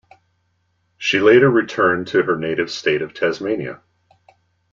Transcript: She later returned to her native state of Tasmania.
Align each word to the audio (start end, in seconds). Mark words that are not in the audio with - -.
She 0.97 1.19
later 1.19 1.47
returned 1.47 2.07
to 2.07 2.23
her 2.23 2.35
native 2.35 2.71
state 2.71 3.03
of 3.03 3.13
Tasmania. 3.13 3.83